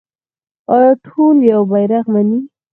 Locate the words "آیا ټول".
0.75-1.35